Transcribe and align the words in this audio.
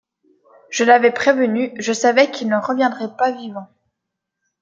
Je 0.71 0.83
l'avais 0.83 1.11
prévenu, 1.11 1.75
je 1.77 1.93
savais 1.93 2.31
qu'il 2.31 2.47
n'en 2.49 2.59
reviendrait 2.59 3.15
pas 3.17 3.29
vivant. 3.31 3.67